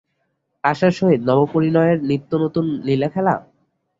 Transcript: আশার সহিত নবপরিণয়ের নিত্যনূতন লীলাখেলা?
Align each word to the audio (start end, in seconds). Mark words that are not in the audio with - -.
আশার 0.63 0.93
সহিত 0.99 1.21
নবপরিণয়ের 1.29 1.97
নিত্যনূতন 2.09 2.65
লীলাখেলা? 2.85 3.35